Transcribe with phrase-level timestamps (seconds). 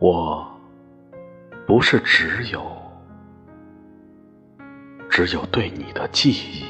[0.00, 0.46] 我
[1.66, 2.62] 不是只有
[5.10, 6.66] 只有对你的记忆，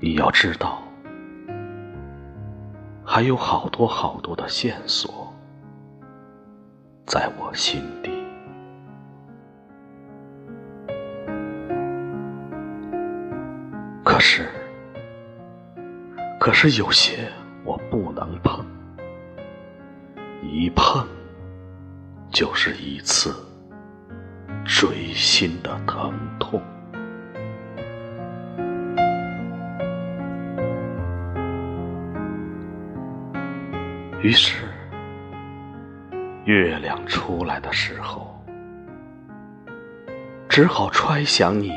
[0.00, 0.82] 你要知道，
[3.04, 5.30] 还有好多好多的线索
[7.04, 8.10] 在我心底。
[14.02, 14.48] 可是，
[16.38, 17.30] 可是有些
[20.42, 21.06] 一碰，
[22.32, 23.34] 就是一次
[24.64, 26.62] 锥心的疼痛。
[34.22, 34.68] 于是，
[36.44, 38.42] 月亮出来的时候，
[40.48, 41.72] 只好揣想你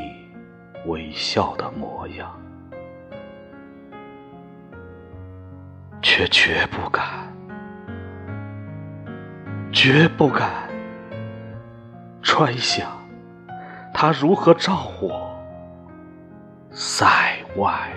[0.86, 2.34] 微笑的模样，
[6.02, 7.33] 却绝不敢。
[9.74, 10.70] 绝不敢
[12.22, 12.88] 揣想
[13.92, 15.36] 他如何照我
[16.70, 17.04] 塞
[17.56, 17.90] 外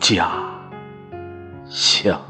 [0.00, 0.28] 家
[1.66, 2.20] 乡。